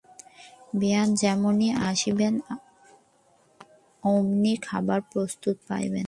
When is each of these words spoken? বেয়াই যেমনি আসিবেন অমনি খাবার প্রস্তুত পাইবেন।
বেয়াই 0.73 1.07
যেমনি 1.15 1.67
আসিবেন 1.89 2.33
অমনি 4.03 4.53
খাবার 4.61 4.99
প্রস্তুত 5.11 5.55
পাইবেন। 5.67 5.99